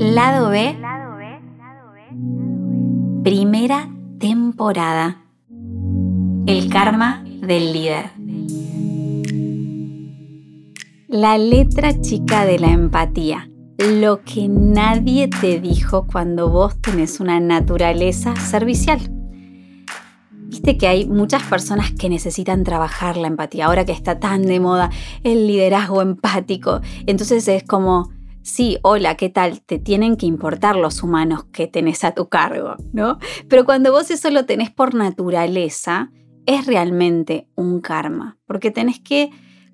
[0.00, 0.78] Lado B,
[3.22, 5.26] primera temporada.
[6.46, 8.06] El karma del líder.
[11.06, 13.50] La letra chica de la empatía.
[13.76, 19.00] Lo que nadie te dijo cuando vos tenés una naturaleza servicial.
[20.46, 24.60] Viste que hay muchas personas que necesitan trabajar la empatía, ahora que está tan de
[24.60, 24.88] moda
[25.24, 26.80] el liderazgo empático.
[27.04, 28.08] Entonces es como,
[28.42, 29.62] sí, hola, ¿qué tal?
[29.62, 33.18] Te tienen que importar los humanos que tenés a tu cargo, ¿no?
[33.48, 36.10] Pero cuando vos eso lo tenés por naturaleza,
[36.46, 39.30] es realmente un karma, porque tenés que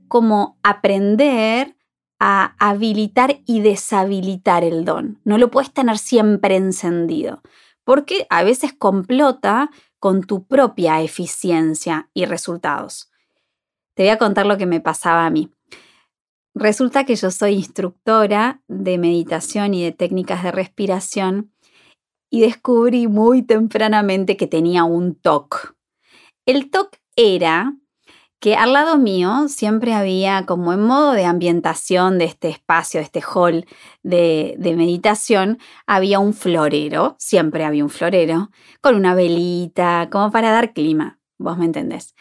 [0.08, 1.76] como aprender
[2.18, 5.20] a habilitar y deshabilitar el don.
[5.24, 7.42] No lo puedes tener siempre encendido,
[7.84, 13.10] porque a veces complota con tu propia eficiencia y resultados.
[13.94, 15.50] Te voy a contar lo que me pasaba a mí.
[16.58, 21.52] Resulta que yo soy instructora de meditación y de técnicas de respiración
[22.30, 25.74] y descubrí muy tempranamente que tenía un TOC.
[26.46, 27.76] El TOC era
[28.40, 33.04] que al lado mío siempre había como en modo de ambientación de este espacio, de
[33.04, 33.66] este hall
[34.02, 40.52] de, de, meditación, había un florero, siempre había un florero, con una velita, como para
[40.52, 42.14] dar clima, vos me entendés.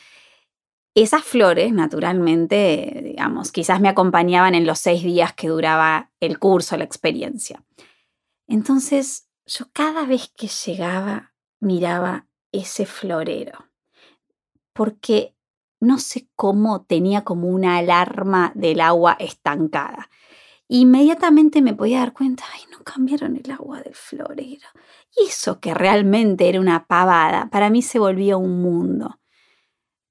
[0.95, 6.77] Esas flores, naturalmente, digamos, quizás me acompañaban en los seis días que duraba el curso,
[6.77, 7.61] la experiencia.
[8.47, 13.65] Entonces, yo cada vez que llegaba, miraba ese florero,
[14.71, 15.35] porque
[15.81, 20.09] no sé cómo tenía como una alarma del agua estancada.
[20.69, 24.67] Inmediatamente me podía dar cuenta, ay, no cambiaron el agua del florero.
[25.17, 29.19] Y eso que realmente era una pavada, para mí se volvía un mundo.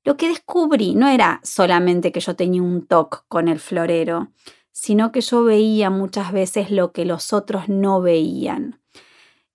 [0.04, 4.30] Lo que descubrí no era solamente que yo tenía un toque con el florero,
[4.70, 8.82] sino que yo veía muchas veces lo que los otros no veían.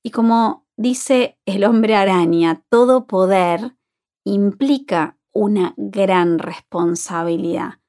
[0.01, 3.75] Y como dice el hombre araña, todo poder
[4.23, 7.79] implica una gran responsabilidad.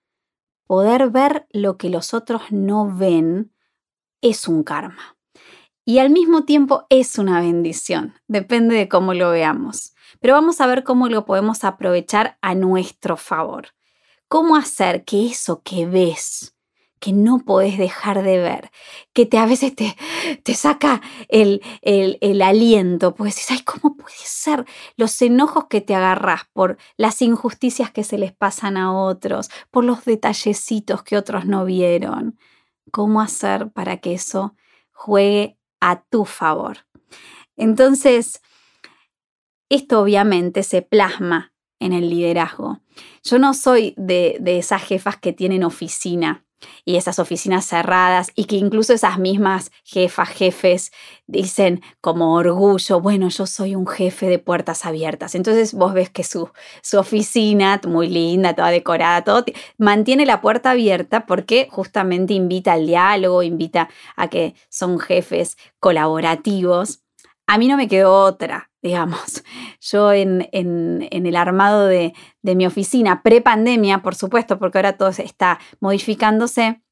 [0.67, 3.53] Poder ver lo que los otros no ven
[4.21, 5.17] es un karma.
[5.85, 9.95] Y al mismo tiempo es una bendición, depende de cómo lo veamos.
[10.21, 13.69] Pero vamos a ver cómo lo podemos aprovechar a nuestro favor.
[14.29, 16.55] ¿Cómo hacer que eso que ves
[17.01, 18.71] que no podés dejar de ver,
[19.15, 19.97] que te, a veces te,
[20.45, 24.67] te saca el, el, el, aliento, pues decís, ay, ¿cómo puede ser?
[24.97, 29.83] Los enojos que te agarras por las injusticias que se les pasan a otros, por
[29.85, 32.39] los detallecitos que otros no vieron.
[32.93, 34.55] ¿Cómo hacer para que eso
[34.93, 36.87] juegue a tu favor?
[37.57, 38.41] Entonces,
[39.69, 42.81] esto obviamente se plasma en el liderazgo.
[43.23, 46.45] Yo no soy de, de esas jefas que tienen oficina
[46.85, 50.93] y esas oficinas cerradas y que incluso esas mismas jefas, jefes
[51.27, 55.35] dicen como orgullo, bueno, yo soy un jefe de puertas abiertas.
[55.35, 56.51] Entonces vos ves que su,
[56.83, 59.45] su oficina, muy linda, toda decorada, todo,
[59.79, 67.01] mantiene la puerta abierta porque justamente invita al diálogo, invita a que son jefes colaborativos.
[67.47, 69.45] A mí no me quedó otra digamos.
[69.81, 76.83] Yo en, el armado de, mi oficina, pre-pandemia, por supuesto, porque ahora todo está modificándose,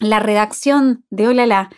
[0.00, 1.70] la redacción de Olala,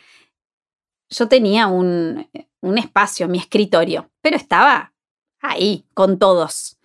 [1.08, 2.28] yo tenía un,
[2.60, 4.94] un espacio, mi escritorio, pero estaba
[5.40, 6.78] ahí, con todos.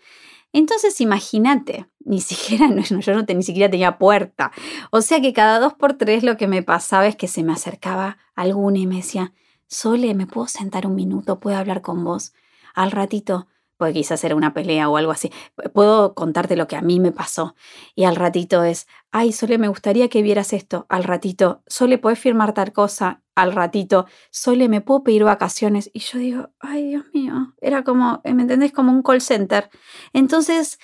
[0.54, 4.52] Entonces imagínate, ni siquiera, yo no, ni siquiera tenía puerta.
[4.92, 7.54] O sea que cada dos por tres lo que me pasaba es que se me
[7.54, 9.34] acercaba alguna y me decía,
[9.68, 11.40] Sole, ¿me puedo sentar un minuto?
[11.40, 12.34] ¿Puedo hablar con vos?
[12.74, 13.48] Al ratito,
[13.82, 15.32] pues quizás era una pelea o algo así,
[15.74, 17.56] puedo contarte lo que a mí me pasó.
[17.96, 20.86] Y al ratito es, ay, Sole, me gustaría que vieras esto.
[20.88, 23.24] Al ratito, Sole, ¿puedes firmar tal cosa?
[23.34, 25.90] Al ratito, Sole, ¿me puedo pedir vacaciones?
[25.94, 28.72] Y yo digo, ay, Dios mío, era como, ¿me entendés?
[28.72, 29.72] Como un call center.
[30.14, 30.78] Entonces,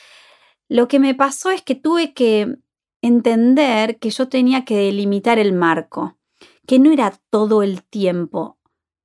[0.68, 2.58] lo que me pasó es que tuve que
[3.04, 6.18] entender que yo tenía que delimitar el marco,
[6.66, 8.57] que no era todo el tiempo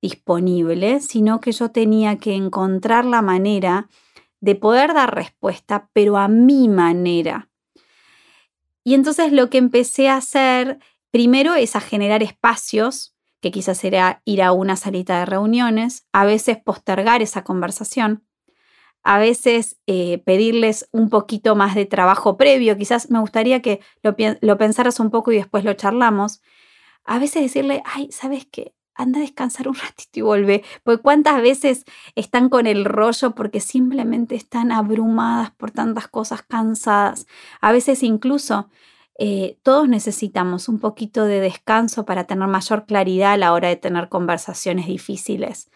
[0.02, 3.88] disponible, sino que yo tenía que encontrar la manera
[4.40, 7.48] de poder dar respuesta, pero a mi manera.
[8.84, 10.80] Y entonces lo que empecé a hacer
[11.12, 16.24] primero es a generar espacios, que quizás era ir a una salita de reuniones, a
[16.24, 18.26] veces postergar esa conversación,
[19.04, 24.16] a veces eh, pedirles un poquito más de trabajo previo, quizás me gustaría que lo,
[24.40, 26.40] lo pensaras un poco y después lo charlamos,
[27.04, 28.74] a veces decirle, ay, ¿sabes qué?
[28.94, 30.64] Anda a descansar un ratito y vuelve.
[30.82, 31.84] Porque cuántas veces
[32.14, 37.26] están con el rollo porque simplemente están abrumadas por tantas cosas cansadas.
[37.60, 38.68] A veces incluso
[39.18, 43.76] eh, todos necesitamos un poquito de descanso para tener mayor claridad a la hora de
[43.76, 45.70] tener conversaciones difíciles.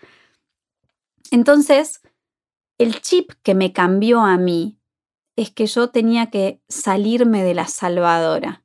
[1.31, 2.01] Entonces,
[2.79, 4.79] el chip que me cambió a mí
[5.37, 8.65] es que yo tenía que salirme de la salvadora,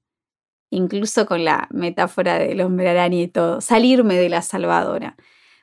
[0.72, 5.16] incluso con la metáfora del hombre araña y todo, salirme de la salvadora.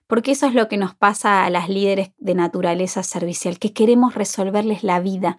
[0.07, 4.15] Porque eso es lo que nos pasa a las líderes de naturaleza servicial, que queremos
[4.15, 5.39] resolverles la vida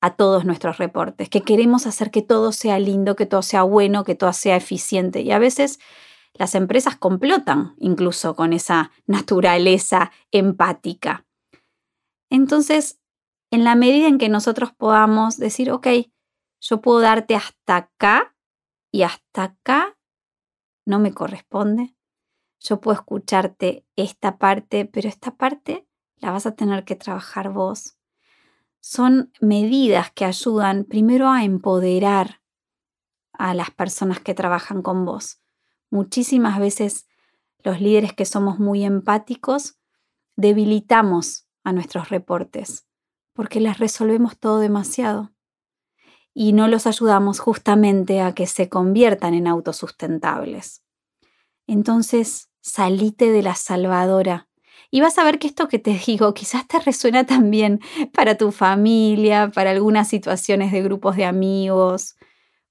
[0.00, 4.04] a todos nuestros reportes, que queremos hacer que todo sea lindo, que todo sea bueno,
[4.04, 5.20] que todo sea eficiente.
[5.20, 5.78] Y a veces
[6.34, 11.26] las empresas complotan incluso con esa naturaleza empática.
[12.30, 13.00] Entonces,
[13.50, 15.88] en la medida en que nosotros podamos decir, ok,
[16.60, 18.34] yo puedo darte hasta acá
[18.90, 19.96] y hasta acá
[20.84, 21.94] no me corresponde.
[22.58, 27.96] Yo puedo escucharte esta parte, pero esta parte la vas a tener que trabajar vos.
[28.80, 32.42] Son medidas que ayudan primero a empoderar
[33.32, 35.40] a las personas que trabajan con vos.
[35.90, 37.08] Muchísimas veces
[37.62, 39.78] los líderes que somos muy empáticos
[40.36, 42.86] debilitamos a nuestros reportes
[43.32, 45.32] porque les resolvemos todo demasiado
[46.34, 50.82] y no los ayudamos justamente a que se conviertan en autosustentables.
[51.66, 54.48] Entonces, salite de la salvadora
[54.90, 57.80] y vas a ver que esto que te digo quizás te resuena también
[58.12, 62.16] para tu familia, para algunas situaciones de grupos de amigos,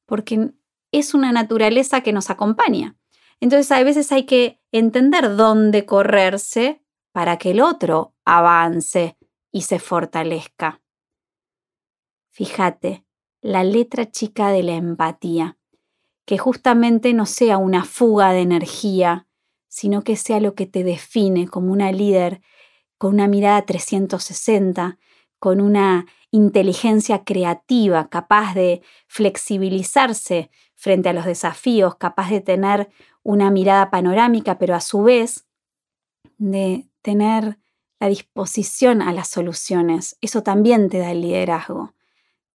[0.05, 0.51] porque
[0.91, 2.95] es una naturaleza que nos acompaña.
[3.39, 9.17] Entonces a veces hay que entender dónde correrse para que el otro avance
[9.51, 10.81] y se fortalezca.
[12.31, 13.05] Fíjate,
[13.41, 15.57] la letra chica de la empatía,
[16.25, 19.27] que justamente no sea una fuga de energía,
[19.67, 22.41] sino que sea lo que te define como una líder
[22.97, 24.97] con una mirada 360,
[25.39, 32.89] con una inteligencia creativa, capaz de flexibilizarse frente a los desafíos, capaz de tener
[33.23, 35.45] una mirada panorámica, pero a su vez
[36.37, 37.57] de tener
[37.99, 40.17] la disposición a las soluciones.
[40.21, 41.93] Eso también te da el liderazgo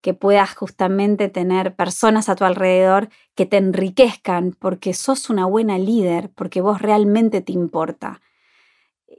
[0.04, 5.78] que puedas justamente tener personas a tu alrededor que te enriquezcan porque sos una buena
[5.78, 8.20] líder, porque vos realmente te importa.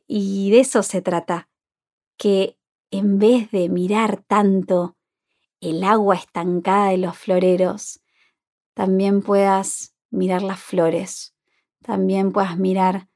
[0.05, 1.49] Y de eso se trata,
[2.17, 2.59] que
[2.91, 4.95] en vez de mirar tanto
[5.59, 8.01] el agua estancada de los floreros,
[8.75, 11.35] también puedas mirar las flores,
[11.81, 13.09] también puedas mirar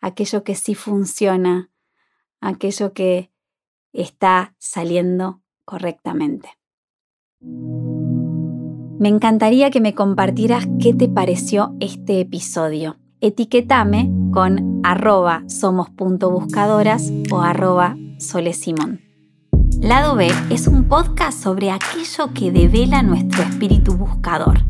[0.00, 1.70] aquello que sí funciona,
[2.40, 3.30] aquello que
[3.92, 6.61] está saliendo correctamente.
[7.44, 12.98] Me encantaría que me compartieras qué te pareció este episodio.
[13.20, 19.00] Etiquetame con arroba somos.buscadoras o arroba solesimón.
[19.80, 24.60] Lado B es un podcast sobre aquello que devela nuestro espíritu buscador.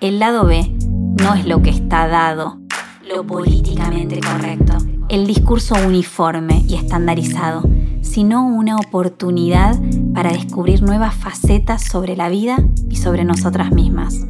[0.00, 0.74] El lado B
[1.22, 2.58] no es lo que está dado,
[3.06, 4.78] lo políticamente correcto,
[5.10, 7.62] el discurso uniforme y estandarizado
[8.04, 9.76] sino una oportunidad
[10.12, 12.58] para descubrir nuevas facetas sobre la vida
[12.88, 14.26] y sobre nosotras mismas,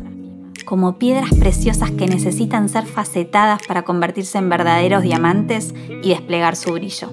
[0.64, 6.72] como piedras preciosas que necesitan ser facetadas para convertirse en verdaderos diamantes y desplegar su
[6.72, 7.10] brillo.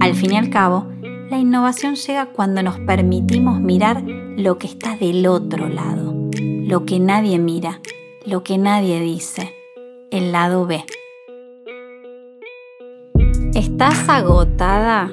[0.00, 0.88] Al fin y al cabo,
[1.30, 6.98] la innovación llega cuando nos permitimos mirar lo que está del otro lado, lo que
[6.98, 7.80] nadie mira,
[8.26, 9.54] lo que nadie dice,
[10.10, 10.84] el lado B.
[13.54, 15.12] ¿Estás agotada?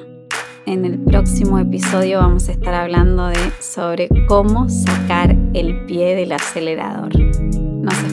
[0.64, 6.30] En el próximo episodio vamos a estar hablando de sobre cómo sacar el pie del
[6.32, 7.10] acelerador.
[7.18, 8.04] Nos